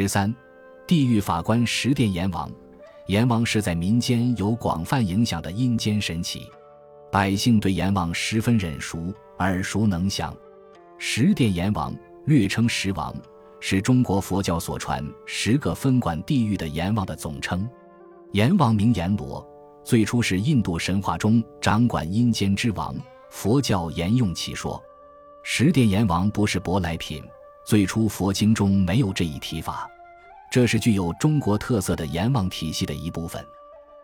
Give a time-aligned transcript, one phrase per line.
[0.00, 0.32] 十三，
[0.86, 2.48] 地狱法官十殿阎王，
[3.08, 6.42] 阎王是在民间有广泛影响的阴间神祇，
[7.10, 10.32] 百姓对阎王十分忍熟，耳熟能详。
[10.98, 11.92] 十殿阎王
[12.26, 13.12] 略称十王，
[13.58, 17.68] 是中国佛教所传十个分管地狱的阎王的总称。
[18.34, 19.44] 阎王名阎罗，
[19.82, 22.94] 最初是印度神话中掌管阴间之王，
[23.30, 24.80] 佛教沿用其说。
[25.42, 27.20] 十殿阎王不是舶来品。
[27.68, 29.86] 最初佛经中没有这一提法，
[30.50, 33.44] 这是具有中国特色的阎王体系的一部分。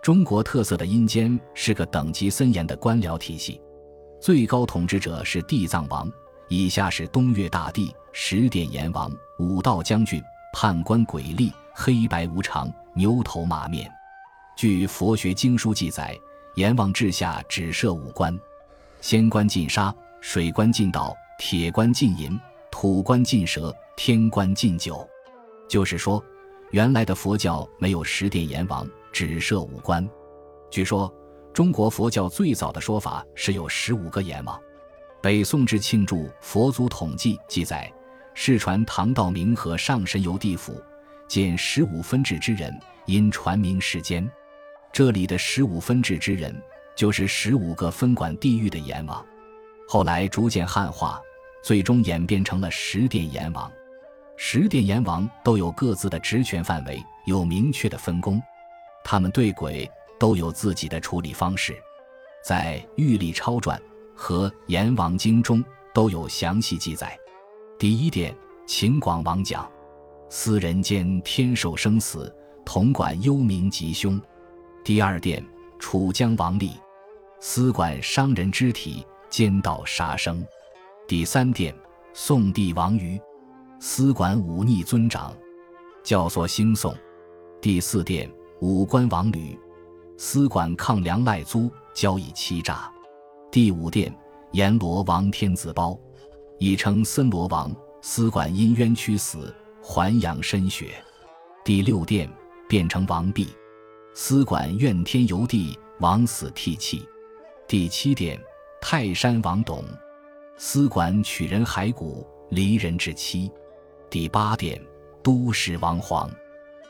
[0.00, 3.60] 中国特色的阴间是个等级森严的官僚体系，
[4.20, 6.08] 最高统治者是地藏王，
[6.46, 9.10] 以下是东岳大帝、十殿阎王、
[9.40, 13.90] 五道将军、判官鬼吏、黑白无常、牛头马面。
[14.56, 16.16] 据佛学经书记载，
[16.54, 18.38] 阎王治下只设五官：
[19.00, 22.38] 仙官禁杀，水官禁盗，铁官禁淫。
[22.70, 25.08] 土官禁蛇，天官禁酒，
[25.68, 26.22] 就是说，
[26.70, 30.08] 原来的佛教没有十殿阎王，只设五官。
[30.70, 31.12] 据说，
[31.52, 34.60] 中国佛教最早的说法是有十五个阎王。
[35.20, 37.92] 北宋至庆著《佛祖统计》记载，
[38.34, 40.80] 世传唐道明和上神游地府，
[41.26, 42.72] 见十五分治之人，
[43.06, 44.30] 因传名世间。
[44.92, 46.54] 这里的十五分治之人，
[46.94, 49.24] 就是十五个分管地狱的阎王。
[49.88, 51.20] 后来逐渐汉化。
[51.62, 53.70] 最终演变成了十殿阎王，
[54.36, 58.40] 十殿阎王都有各自的职权范围，有明确的分工，
[59.04, 61.76] 他们对鬼都有自己的处理方式，
[62.44, 63.78] 在《玉历超传》
[64.14, 67.18] 和《阎王经》中都有详细记载。
[67.78, 68.34] 第一殿，
[68.66, 69.70] 秦广王讲，
[70.28, 72.34] 司人间天寿生死，
[72.64, 74.20] 统管幽冥吉凶。
[74.84, 75.44] 第二殿，
[75.78, 76.72] 楚江王立，
[77.40, 80.46] 司管伤人肢体，奸盗杀生。
[81.08, 81.74] 第三殿，
[82.12, 83.18] 宋帝王瑜，
[83.80, 85.34] 司管忤逆尊长，
[86.04, 86.94] 教唆兴讼。
[87.62, 89.58] 第四殿，武官王吕，
[90.18, 92.92] 司管抗粮赖租，交易欺诈。
[93.50, 94.14] 第五殿，
[94.52, 95.98] 阎罗王天子包，
[96.58, 101.02] 亦称森罗王，司管因冤屈死，还阳身血。
[101.64, 102.30] 第六殿，
[102.68, 103.48] 变成王弼，
[104.12, 107.08] 司管怨天尤地，枉死涕泣。
[107.66, 108.38] 第七殿，
[108.82, 109.82] 泰山王董。
[110.60, 113.48] 司管取人骸骨，离人之妻。
[114.10, 114.76] 第八殿，
[115.22, 116.28] 都市王皇，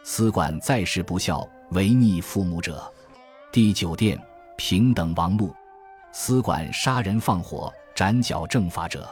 [0.03, 2.91] 司管在世不孝，违逆父母者。
[3.53, 4.19] 第九殿，
[4.56, 5.55] 平等王禄，
[6.12, 9.06] 司管杀人放火，斩脚正法者。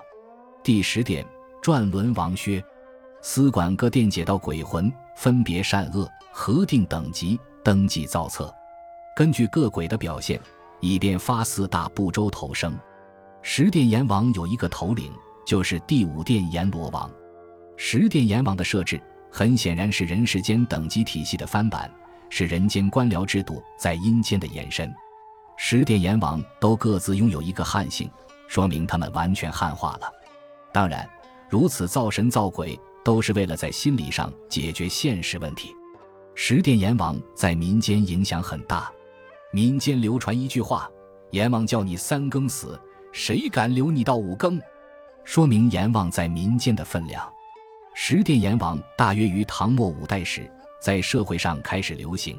[0.64, 1.22] 第十殿，
[1.62, 2.64] 转轮王薛，
[3.20, 8.52] 司管各殿解到鬼魂，分别善恶，核定等级，登记造册，
[9.14, 10.40] 根据各鬼的表现，
[10.80, 12.74] 以便发四大部洲投生。
[13.48, 15.12] 十殿阎王有一个头领，
[15.44, 17.08] 就是第五殿阎罗王。
[17.76, 21.88] 十殿阎王的设置，很显然是人世间等级体系的翻版，
[22.28, 24.92] 是人间官僚制度在阴间的延伸。
[25.56, 28.10] 十殿阎王都各自拥有一个汉姓，
[28.48, 30.12] 说明他们完全汉化了。
[30.72, 31.08] 当然，
[31.48, 35.72] 如此造神造鬼，都是为了在心理上解决现实问题。
[36.34, 38.90] 十殿阎王在民间影响很大，
[39.52, 40.90] 民间流传一句话
[41.30, 42.76] ：“阎王叫你三更死。”
[43.18, 44.60] 谁敢留你到五更？
[45.24, 47.26] 说明阎王在民间的分量。
[47.94, 50.48] 十殿阎王大约于唐末五代时
[50.82, 52.38] 在社会上开始流行。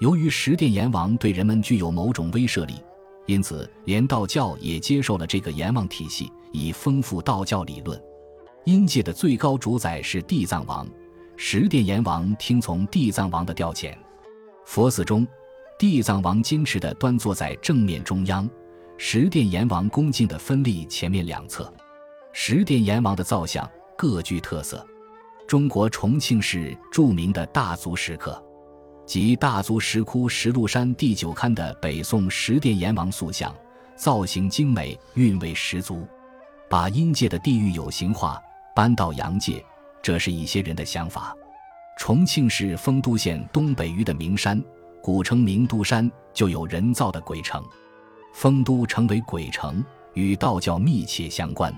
[0.00, 2.82] 由于十殿阎王对人们具有某种威慑力，
[3.26, 7.96] 因此连道教也接受了这个阎王体系，以丰富道教理论。
[8.64, 10.84] 阴界的最高主宰是地藏王，
[11.36, 13.94] 十殿阎王听从地藏王的调遣。
[14.64, 15.24] 佛寺中，
[15.78, 18.50] 地藏王矜持地端坐在正面中央。
[19.02, 21.72] 十殿阎王恭敬的分立前面两侧，
[22.34, 24.86] 十殿阎王的造像各具特色。
[25.48, 28.40] 中国重庆市著名的大足石刻，
[29.06, 33.50] 即大足石窟石鹿山第九龛的北宋十殿阎王塑像，
[33.96, 36.06] 造型精美，韵味十足，
[36.68, 38.38] 把阴界的地狱有形化
[38.76, 39.64] 搬到阳界，
[40.02, 41.34] 这是一些人的想法。
[41.98, 44.62] 重庆市丰都县东北隅的名山，
[45.02, 47.64] 古称名都山，就有人造的鬼城。
[48.32, 49.84] 丰都成为鬼城，
[50.14, 51.74] 与道教密切相关。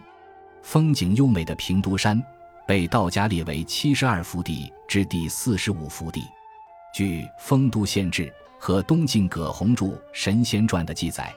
[0.63, 2.23] 风景优美的平都山，
[2.67, 6.23] 被道家列为七十二福地之第四十五福地。
[6.95, 8.27] 据《丰都县志》
[8.59, 11.35] 和东晋葛洪著《神仙传》的记载，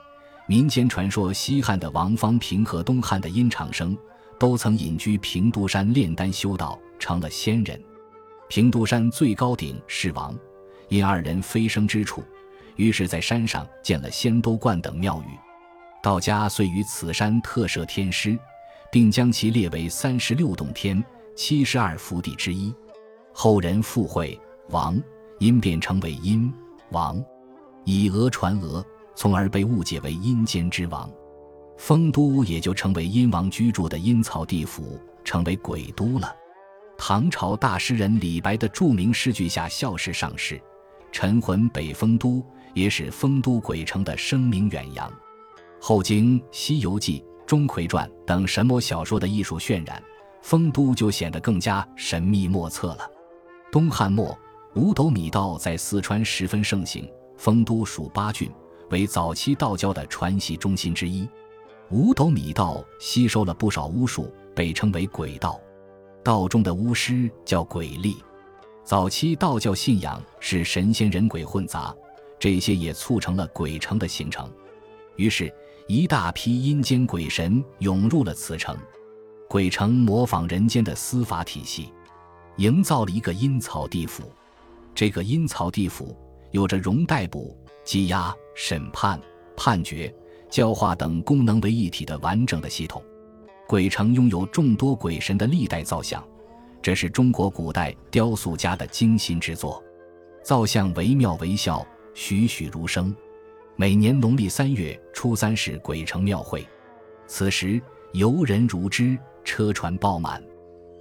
[0.47, 3.97] 民间传说西汉的王方平和东汉的殷长生，
[4.37, 7.81] 都曾隐居平都山炼丹修道，成了仙人。
[8.47, 10.37] 平都山最高顶是王，
[10.89, 12.23] 因二人飞升之处。
[12.75, 15.37] 于是，在山上建了仙都观等庙宇，
[16.03, 18.37] 道家遂于此山特设天师，
[18.91, 21.03] 并将其列为三十六洞天、
[21.35, 22.73] 七十二福地之一。
[23.33, 24.39] 后人附会
[24.69, 25.01] 王，
[25.39, 26.51] 因便成为阴
[26.91, 27.23] 王，
[27.83, 28.83] 以讹传讹，
[29.15, 31.09] 从而被误解为阴间之王。
[31.77, 36.33] 丰都也就成为阴王居住的阴曹地府，成为鬼都了。
[36.97, 40.61] 唐朝大诗人李白的著名诗句下孝事上士，
[41.17, 45.09] 陈魂北丰都，也使丰都鬼城的声名远扬。
[45.79, 50.03] 后经《西游记》《钟馗传》等神魔小说的艺术渲染，
[50.41, 53.09] 丰都就显得更加神秘莫测了。
[53.71, 54.37] 东汉末，
[54.75, 58.51] 五斗米道在四川十分盛行，丰都属八郡，
[58.89, 61.25] 为早期道教的传习中心之一。
[61.91, 65.57] 五斗米道吸收了不少巫术，被称为鬼道。
[66.25, 68.17] 道中的巫师叫鬼力。
[68.85, 71.93] 早期道教信仰是神仙人鬼混杂，
[72.37, 74.47] 这些也促成了鬼城的形成。
[75.15, 75.51] 于是，
[75.87, 78.77] 一大批阴间鬼神涌入了此城。
[79.49, 81.91] 鬼城模仿人间的司法体系，
[82.57, 84.31] 营造了一个阴曹地府。
[84.93, 86.15] 这个阴曹地府
[86.51, 89.19] 有着容逮捕、羁押、审判、
[89.57, 90.13] 判决、
[90.47, 93.03] 教化等功能为一体的完整的系统。
[93.67, 96.23] 鬼城拥有众多鬼神的历代造像，
[96.85, 99.83] 这是中国古代雕塑家的精心之作。
[100.43, 101.83] 造像惟妙惟肖，
[102.13, 103.11] 栩栩如生。
[103.75, 106.63] 每年农历三月初三是鬼城庙会，
[107.25, 107.81] 此时
[108.13, 110.39] 游人如织，车船爆满，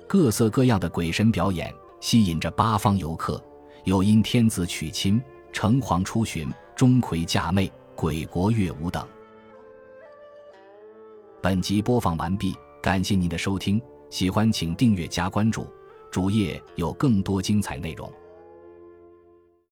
[0.09, 1.71] 各色各样的鬼神表演
[2.01, 3.39] 吸引着八方游客。
[3.85, 5.21] 有因天子娶亲、
[5.53, 9.07] 城隍出巡、钟馗嫁妹、鬼国乐舞等。
[11.43, 13.79] 本集播放完毕，感谢您的收听，
[14.15, 15.67] 喜欢请订阅加关注，
[16.09, 18.09] 主页有更多精彩内容。